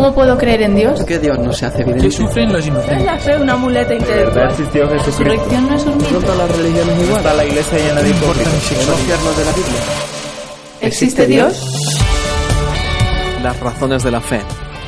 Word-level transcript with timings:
¿Cómo 0.00 0.14
puedo 0.14 0.38
creer 0.38 0.62
en 0.62 0.74
Dios? 0.76 0.96
¿Por 0.96 1.04
qué 1.04 1.18
Dios 1.18 1.38
no 1.38 1.52
se 1.52 1.66
hace 1.66 1.84
¿Qué 1.84 1.90
evidente? 1.90 2.10
sufren 2.16 2.50
los 2.50 2.60
¿Es 2.62 2.68
inocentes? 2.68 3.04
la 3.04 3.18
fe 3.18 3.36
una 3.36 3.54
muleta 3.54 3.92
intelectual? 3.94 4.34
¿Verdad 4.34 4.50
existió 4.52 4.84
¿La 4.86 4.90
Jesucristo? 4.98 5.24
resurrección 5.24 5.68
no 5.68 5.76
es 5.76 5.82
un 5.84 5.90
¿No 5.90 5.96
mito? 5.98 6.20
todas 6.20 6.38
las 6.38 6.56
religiones 6.56 7.02
igual? 7.02 7.16
Está 7.18 7.34
la 7.34 7.44
iglesia 7.44 7.78
llena 7.78 8.00
de 8.00 8.08
hipócritas. 8.08 8.54
¿Podemos 8.54 9.00
fiarnos 9.00 9.36
de 9.36 9.44
la 9.44 9.52
Biblia? 9.52 9.80
¿Existe 10.80 11.26
Dios? 11.26 11.66
Las 13.42 13.60
razones 13.60 14.02
de 14.02 14.10
la 14.10 14.20
fe. 14.22 14.40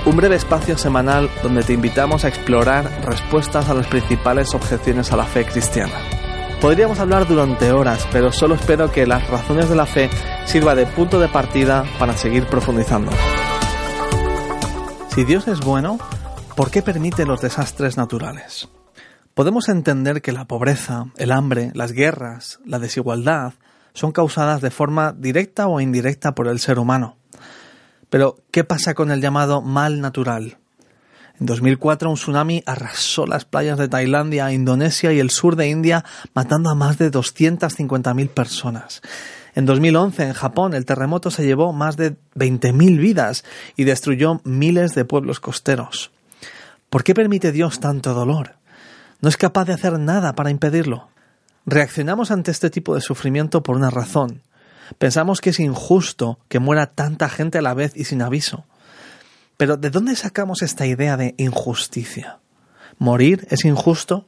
Un 0.07 0.17
breve 0.17 0.37
espacio 0.37 0.79
semanal 0.79 1.29
donde 1.43 1.63
te 1.63 1.75
invitamos 1.75 2.25
a 2.25 2.29
explorar 2.29 2.91
respuestas 3.05 3.69
a 3.69 3.75
las 3.75 3.87
principales 3.89 4.55
objeciones 4.55 5.13
a 5.13 5.19
la 5.19 5.25
fe 5.27 5.45
cristiana. 5.45 5.93
Podríamos 6.63 6.99
hablar 7.01 7.29
durante 7.29 7.71
horas, 7.71 8.09
pero 8.13 8.33
solo 8.33 8.55
espero 8.55 8.91
que 8.91 9.07
las 9.07 9.29
razones 9.29 9.69
de 9.69 9.77
la 9.77 9.85
fe 9.85 10.09
sirva 10.47 10.75
de 10.75 10.87
punto 10.87 11.21
de 11.21 11.29
partida 11.29 11.85
para 11.99 12.17
seguir 12.17 12.47
profundizando. 12.47 13.11
Si 15.15 15.25
Dios 15.25 15.47
es 15.47 15.61
bueno, 15.61 15.99
¿por 16.57 16.71
qué 16.71 16.81
permite 16.81 17.27
los 17.27 17.43
desastres 17.43 17.99
naturales? 17.99 18.71
Podemos 19.35 19.69
entender 19.69 20.23
que 20.23 20.33
la 20.33 20.47
pobreza, 20.47 21.05
el 21.19 21.33
hambre, 21.33 21.71
las 21.75 21.93
guerras, 21.93 22.61
la 22.65 22.79
desigualdad 22.79 23.53
son 23.93 24.13
causadas 24.13 24.63
de 24.63 24.71
forma 24.71 25.13
directa 25.13 25.67
o 25.69 25.83
indirecta 25.83 26.35
por 26.35 26.49
el 26.49 26.61
ser 26.61 26.79
humano. 26.79 27.19
Pero, 28.09 28.39
¿qué 28.51 28.65
pasa 28.65 28.95
con 28.95 29.11
el 29.11 29.21
llamado 29.21 29.61
mal 29.61 30.01
natural? 30.01 30.57
En 31.39 31.45
2004 31.45 32.09
un 32.09 32.17
tsunami 32.17 32.63
arrasó 32.65 33.27
las 33.27 33.45
playas 33.45 33.77
de 33.77 33.89
Tailandia, 33.89 34.51
Indonesia 34.51 35.13
y 35.13 35.21
el 35.21 35.29
sur 35.29 35.57
de 35.57 35.69
India, 35.69 36.07
matando 36.33 36.71
a 36.71 36.75
más 36.75 36.97
de 36.97 37.11
250.000 37.11 38.31
personas. 38.31 39.03
En 39.55 39.67
2011 39.67 40.25
en 40.25 40.33
Japón 40.33 40.75
el 40.75 40.87
terremoto 40.87 41.31
se 41.31 41.45
llevó 41.45 41.73
más 41.73 41.97
de 41.97 42.17
20.000 42.35 42.99
vidas 42.99 43.45
y 43.77 43.85
destruyó 43.85 44.41
miles 44.45 44.95
de 44.95 45.05
pueblos 45.05 45.41
costeros. 45.41 46.11
¿Por 46.89 47.05
qué 47.05 47.15
permite 47.15 47.53
Dios 47.53 47.81
tanto 47.81 48.15
dolor? 48.15 48.57
No 49.21 49.29
es 49.29 49.37
capaz 49.37 49.67
de 49.67 49.75
hacer 49.75 49.99
nada 49.99 50.35
para 50.35 50.51
impedirlo. 50.51 51.09
Reaccionamos 51.67 52.31
ante 52.31 52.51
este 52.51 52.71
tipo 52.71 52.95
de 52.95 53.01
sufrimiento 53.01 53.63
por 53.63 53.77
una 53.77 53.91
razón. 53.91 54.43
Pensamos 54.99 55.41
que 55.41 55.51
es 55.51 55.61
injusto 55.61 56.39
que 56.49 56.59
muera 56.59 56.87
tanta 56.87 57.29
gente 57.29 57.59
a 57.59 57.63
la 57.63 57.75
vez 57.75 57.93
y 57.95 58.05
sin 58.05 58.23
aviso. 58.23 58.65
Pero 59.57 59.77
¿de 59.77 59.91
dónde 59.91 60.17
sacamos 60.17 60.63
esta 60.63 60.87
idea 60.87 61.17
de 61.17 61.35
injusticia? 61.39 62.41
¿Morir 62.99 63.47
es 63.51 63.65
injusto? 63.65 64.27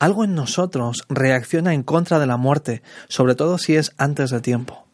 Algo 0.00 0.24
en 0.24 0.34
nosotros 0.34 1.04
reacciona 1.10 1.74
en 1.74 1.82
contra 1.82 2.18
de 2.18 2.26
la 2.26 2.38
muerte, 2.38 2.82
sobre 3.08 3.34
todo 3.34 3.58
si 3.58 3.76
es 3.76 3.92
antes 3.98 4.30
de 4.30 4.40
tiempo. 4.40 4.86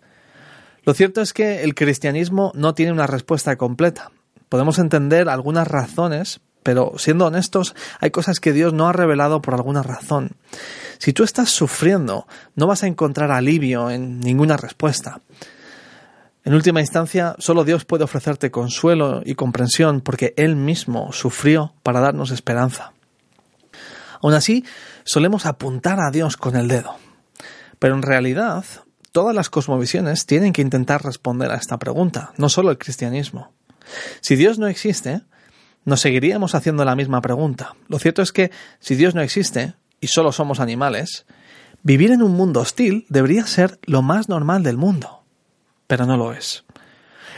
Lo 0.82 0.94
cierto 0.94 1.20
es 1.20 1.32
que 1.32 1.62
el 1.62 1.76
cristianismo 1.76 2.50
no 2.56 2.74
tiene 2.74 2.90
una 2.90 3.06
respuesta 3.06 3.56
completa. 3.56 4.10
Podemos 4.48 4.80
entender 4.80 5.28
algunas 5.28 5.68
razones, 5.68 6.40
pero 6.64 6.94
siendo 6.96 7.26
honestos, 7.26 7.76
hay 8.00 8.10
cosas 8.10 8.40
que 8.40 8.52
Dios 8.52 8.72
no 8.72 8.88
ha 8.88 8.92
revelado 8.92 9.40
por 9.40 9.54
alguna 9.54 9.84
razón. 9.84 10.32
Si 10.98 11.12
tú 11.12 11.22
estás 11.22 11.50
sufriendo, 11.50 12.26
no 12.56 12.66
vas 12.66 12.82
a 12.82 12.88
encontrar 12.88 13.30
alivio 13.30 13.90
en 13.90 14.18
ninguna 14.18 14.56
respuesta. 14.56 15.20
En 16.44 16.52
última 16.52 16.80
instancia, 16.80 17.36
solo 17.38 17.62
Dios 17.62 17.84
puede 17.84 18.02
ofrecerte 18.02 18.50
consuelo 18.50 19.22
y 19.24 19.36
comprensión 19.36 20.00
porque 20.00 20.34
Él 20.36 20.56
mismo 20.56 21.12
sufrió 21.12 21.74
para 21.84 22.00
darnos 22.00 22.32
esperanza. 22.32 22.92
Aún 24.22 24.34
así, 24.34 24.64
solemos 25.04 25.46
apuntar 25.46 26.00
a 26.00 26.10
Dios 26.10 26.36
con 26.36 26.56
el 26.56 26.68
dedo. 26.68 26.96
Pero 27.78 27.94
en 27.94 28.02
realidad, 28.02 28.64
todas 29.12 29.34
las 29.34 29.50
cosmovisiones 29.50 30.26
tienen 30.26 30.52
que 30.52 30.62
intentar 30.62 31.04
responder 31.04 31.50
a 31.50 31.56
esta 31.56 31.78
pregunta, 31.78 32.32
no 32.36 32.48
solo 32.48 32.70
el 32.70 32.78
cristianismo. 32.78 33.52
Si 34.20 34.36
Dios 34.36 34.58
no 34.58 34.66
existe, 34.66 35.22
nos 35.84 36.00
seguiríamos 36.00 36.54
haciendo 36.54 36.84
la 36.84 36.96
misma 36.96 37.20
pregunta. 37.22 37.76
Lo 37.88 37.98
cierto 37.98 38.20
es 38.20 38.32
que 38.32 38.50
si 38.80 38.94
Dios 38.94 39.14
no 39.14 39.22
existe, 39.22 39.74
y 40.00 40.08
solo 40.08 40.32
somos 40.32 40.60
animales, 40.60 41.24
vivir 41.82 42.10
en 42.10 42.22
un 42.22 42.32
mundo 42.32 42.60
hostil 42.60 43.06
debería 43.08 43.46
ser 43.46 43.78
lo 43.84 44.02
más 44.02 44.28
normal 44.28 44.62
del 44.62 44.76
mundo. 44.76 45.24
Pero 45.86 46.04
no 46.04 46.16
lo 46.16 46.32
es. 46.32 46.65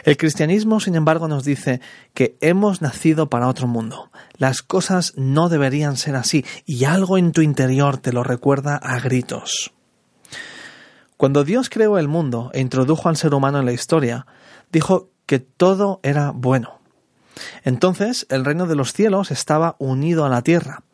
El 0.04 0.16
cristianismo, 0.16 0.80
sin 0.80 0.94
embargo, 0.94 1.28
nos 1.28 1.44
dice 1.44 1.80
que 2.14 2.36
hemos 2.40 2.82
nacido 2.82 3.28
para 3.28 3.48
otro 3.48 3.66
mundo. 3.66 4.10
Las 4.36 4.62
cosas 4.62 5.12
no 5.16 5.48
deberían 5.48 5.96
ser 5.96 6.16
así 6.16 6.44
y 6.64 6.84
algo 6.84 7.18
en 7.18 7.32
tu 7.32 7.42
interior 7.42 7.98
te 7.98 8.12
lo 8.12 8.22
recuerda 8.22 8.76
a 8.76 9.00
gritos. 9.00 9.72
Cuando 11.16 11.44
Dios 11.44 11.68
creó 11.68 11.98
el 11.98 12.06
mundo 12.06 12.50
e 12.54 12.60
introdujo 12.60 13.08
al 13.08 13.16
ser 13.16 13.34
humano 13.34 13.58
en 13.58 13.66
la 13.66 13.72
historia, 13.72 14.26
dijo 14.70 15.10
que 15.26 15.40
todo 15.40 16.00
era 16.02 16.30
bueno. 16.30 16.80
Entonces 17.64 18.26
el 18.30 18.44
reino 18.44 18.66
de 18.66 18.76
los 18.76 18.92
cielos 18.92 19.30
estaba 19.30 19.76
unido 19.78 20.24
a 20.24 20.28
la 20.28 20.42
tierra. 20.42 20.84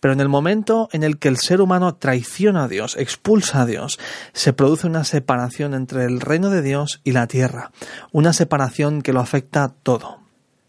Pero 0.00 0.12
en 0.12 0.20
el 0.20 0.28
momento 0.28 0.88
en 0.92 1.02
el 1.02 1.18
que 1.18 1.28
el 1.28 1.36
ser 1.36 1.60
humano 1.60 1.94
traiciona 1.94 2.64
a 2.64 2.68
Dios, 2.68 2.96
expulsa 2.96 3.62
a 3.62 3.66
Dios, 3.66 3.98
se 4.32 4.52
produce 4.52 4.86
una 4.86 5.04
separación 5.04 5.74
entre 5.74 6.04
el 6.04 6.20
reino 6.20 6.50
de 6.50 6.62
Dios 6.62 7.00
y 7.04 7.12
la 7.12 7.26
tierra, 7.26 7.72
una 8.12 8.32
separación 8.32 9.02
que 9.02 9.12
lo 9.12 9.20
afecta 9.20 9.72
todo. 9.82 10.20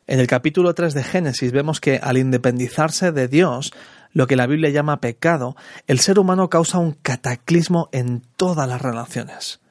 En 0.08 0.20
el 0.20 0.28
capítulo 0.28 0.74
3 0.74 0.94
de 0.94 1.04
Génesis 1.04 1.52
vemos 1.52 1.80
que 1.80 1.98
al 1.98 2.18
independizarse 2.18 3.12
de 3.12 3.28
Dios, 3.28 3.72
lo 4.14 4.28
que 4.28 4.36
la 4.36 4.48
Biblia 4.48 4.70
llama 4.70 5.00
pecado, 5.00 5.56
el 5.88 6.00
ser 6.00 6.20
humano 6.20 6.50
causa 6.50 6.80
un 6.80 6.94
cataclismo 6.94 7.88
en 7.92 8.22
todas 8.36 8.68
las 8.68 8.82
relaciones. 8.82 9.62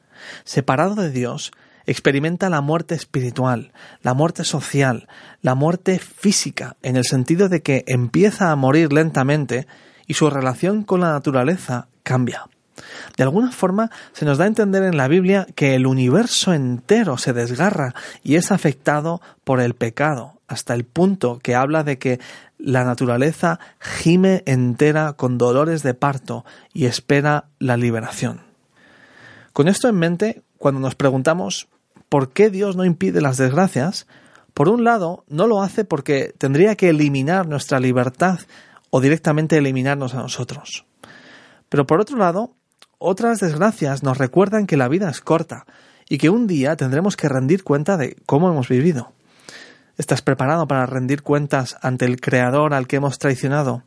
Separado 0.45 0.95
de 0.95 1.11
Dios, 1.11 1.53
experimenta 1.91 2.49
la 2.51 2.61
muerte 2.61 2.95
espiritual, 2.95 3.73
la 4.03 4.15
muerte 4.15 4.45
social, 4.45 5.09
la 5.43 5.57
muerte 5.57 5.99
física, 5.99 6.77
en 6.83 6.97
el 6.97 7.05
sentido 7.05 7.49
de 7.49 7.63
que 7.63 7.85
empieza 7.89 8.53
a 8.53 8.57
morir 8.57 8.93
lentamente 8.93 9.67
y 10.07 10.15
su 10.15 10.31
relación 10.31 10.85
con 10.85 11.01
la 11.01 11.11
naturaleza 11.11 11.89
cambia. 12.05 12.47
De 13.17 13.25
alguna 13.25 13.51
forma 13.51 13.91
se 14.13 14.25
nos 14.25 14.39
da 14.39 14.45
a 14.45 14.49
entender 14.49 14.85
en 14.85 14.97
la 14.97 15.09
Biblia 15.09 15.49
que 15.57 15.75
el 15.75 15.87
universo 15.87 16.53
entero 16.53 17.19
se 17.19 17.33
desgarra 17.33 17.95
y 18.23 18.37
es 18.37 18.53
afectado 18.53 19.21
por 19.43 19.61
el 19.61 19.75
pecado, 19.75 20.41
hasta 20.47 20.75
el 20.75 20.85
punto 20.85 21.41
que 21.41 21.57
habla 21.57 21.83
de 21.83 21.99
que 21.99 22.21
la 22.57 22.85
naturaleza 22.85 23.59
gime 23.81 24.45
entera 24.47 25.15
con 25.15 25.39
dolores 25.39 25.83
de 25.83 25.95
parto 25.95 26.45
y 26.73 26.87
espera 26.87 27.47
la 27.59 27.77
liberación. 27.77 28.43
Con 29.53 29.67
esto 29.67 29.89
en 29.89 29.97
mente, 29.97 30.43
cuando 30.57 30.81
nos 30.81 30.95
preguntamos 30.95 31.69
por 32.11 32.33
qué 32.35 32.51
Dios 32.51 32.77
no 32.77 32.85
impide 32.85 33.23
las 33.23 33.39
desgracias, 33.39 34.07
por 34.53 34.69
un 34.69 34.85
lado, 34.85 35.25
no 35.29 35.47
lo 35.47 35.63
hace 35.63 35.85
porque 35.87 36.35
tendría 36.37 36.77
que 36.77 36.91
eliminar 36.91 37.49
nuestra 37.49 37.81
libertad 37.81 38.41
o 38.91 39.01
directamente 39.01 39.57
eliminarnos 39.57 40.15
a 40.15 40.19
nosotros. 40.19 40.85
Pero 41.71 41.87
por 41.87 42.01
otro 42.01 42.19
lado, 42.19 42.53
otras 42.99 43.39
desgracias 43.41 44.03
nos 44.03 44.19
recuerdan 44.19 44.67
que 44.67 44.77
la 44.77 44.89
vida 44.89 45.09
es 45.09 45.21
corta 45.21 45.65
y 46.09 46.19
que 46.19 46.29
un 46.29 46.47
día 46.47 46.77
tendremos 46.77 47.17
que 47.17 47.29
rendir 47.29 47.63
cuenta 47.63 47.97
de 47.97 48.17
cómo 48.27 48.51
hemos 48.51 48.69
vivido. 48.69 49.13
¿Estás 49.97 50.21
preparado 50.21 50.67
para 50.67 50.87
rendir 50.87 51.23
cuentas 51.23 51.77
ante 51.81 52.05
el 52.05 52.21
Creador 52.21 52.75
al 52.75 52.89
que 52.89 52.97
hemos 52.97 53.19
traicionado? 53.19 53.85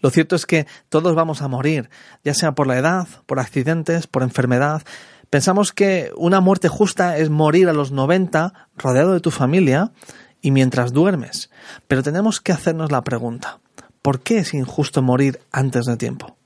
Lo 0.00 0.10
cierto 0.10 0.36
es 0.36 0.46
que 0.46 0.66
todos 0.88 1.14
vamos 1.14 1.42
a 1.42 1.48
morir, 1.48 1.90
ya 2.24 2.32
sea 2.32 2.52
por 2.52 2.66
la 2.66 2.78
edad, 2.78 3.08
por 3.26 3.40
accidentes, 3.40 4.06
por 4.06 4.22
enfermedad. 4.22 4.82
Pensamos 5.30 5.72
que 5.72 6.10
una 6.16 6.40
muerte 6.40 6.68
justa 6.68 7.18
es 7.18 7.28
morir 7.28 7.68
a 7.68 7.74
los 7.74 7.92
90 7.92 8.68
rodeado 8.76 9.12
de 9.12 9.20
tu 9.20 9.30
familia 9.30 9.92
y 10.40 10.52
mientras 10.52 10.92
duermes. 10.92 11.50
Pero 11.86 12.02
tenemos 12.02 12.40
que 12.40 12.52
hacernos 12.52 12.90
la 12.90 13.04
pregunta, 13.04 13.60
¿por 14.00 14.20
qué 14.20 14.38
es 14.38 14.54
injusto 14.54 15.02
morir 15.02 15.40
antes 15.52 15.84
de 15.84 15.96
tiempo? 15.96 16.36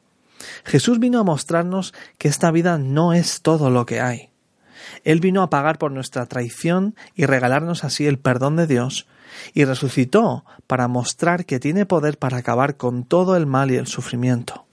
Jesús 0.65 0.99
vino 0.99 1.21
a 1.21 1.25
mostrarnos 1.25 1.95
que 2.19 2.27
esta 2.27 2.51
vida 2.51 2.77
no 2.77 3.13
es 3.13 3.43
todo 3.43 3.71
lo 3.71 3.87
que 3.87 4.01
hay. 4.01 4.31
Él 5.05 5.21
vino 5.21 5.43
a 5.43 5.51
pagar 5.51 5.79
por 5.79 5.93
nuestra 5.93 6.27
traición 6.27 6.97
y 7.15 7.27
regalarnos 7.27 7.85
así 7.85 8.07
el 8.07 8.19
perdón 8.19 8.57
de 8.57 8.67
Dios, 8.67 9.07
y 9.55 9.65
resucitó 9.65 10.45
para 10.67 10.89
mostrar 10.89 11.47
que 11.47 11.61
tiene 11.61 11.87
poder 11.87 12.19
para 12.19 12.39
acabar 12.39 12.77
con 12.77 13.05
todo 13.05 13.37
el 13.37 13.47
mal 13.47 13.71
y 13.71 13.77
el 13.77 13.87
sufrimiento. 13.87 14.67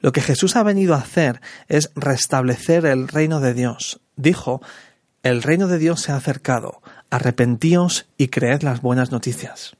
Lo 0.00 0.12
que 0.12 0.22
Jesús 0.22 0.56
ha 0.56 0.62
venido 0.62 0.94
a 0.94 0.98
hacer 0.98 1.40
es 1.68 1.90
restablecer 1.94 2.86
el 2.86 3.08
reino 3.08 3.40
de 3.40 3.54
Dios. 3.54 4.00
Dijo, 4.16 4.62
el 5.22 5.42
reino 5.42 5.68
de 5.68 5.78
Dios 5.78 6.00
se 6.00 6.12
ha 6.12 6.16
acercado, 6.16 6.82
arrepentíos 7.10 8.08
y 8.16 8.28
creed 8.28 8.62
las 8.62 8.80
buenas 8.80 9.10
noticias. 9.10 9.76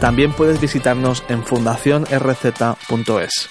También 0.00 0.32
puedes 0.32 0.60
visitarnos 0.60 1.22
en 1.28 1.44
fundacionrz.es. 1.44 3.50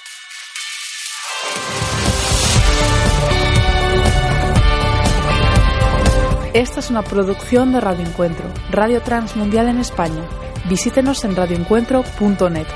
Esta 6.52 6.80
es 6.80 6.90
una 6.90 7.02
producción 7.02 7.72
de 7.72 7.80
Radio 7.80 8.04
Encuentro, 8.04 8.44
Radio 8.70 9.00
Transmundial 9.00 9.68
en 9.68 9.78
España. 9.78 10.24
Visítenos 10.68 11.24
en 11.24 11.36
radioencuentro.net. 11.36 12.66